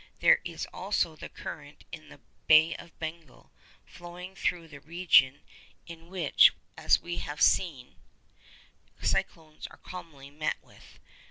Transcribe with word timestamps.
There 0.19 0.39
is 0.43 0.65
also 0.73 1.15
the 1.15 1.29
current 1.29 1.83
in 1.91 2.09
the 2.09 2.19
Bay 2.47 2.75
of 2.77 2.97
Bengal, 2.97 3.51
flowing 3.85 4.33
through 4.35 4.67
the 4.67 4.79
region 4.81 5.41
in 5.85 6.09
which, 6.09 6.53
as 6.75 6.99
we 7.03 7.17
have 7.17 7.39
seen, 7.39 7.97
cyclones 9.03 9.67
are 9.67 9.77
commonly 9.77 10.31
met 10.31 10.57
with. 10.63 10.99